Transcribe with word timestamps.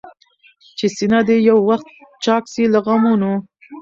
چي 0.77 0.87
سينه 0.95 1.19
دي 1.27 1.37
يو 1.47 1.57
وخت 1.69 1.87
چاك 2.23 2.43
سي 2.53 2.63
له 2.73 2.79
غمونو؟ 2.85 3.33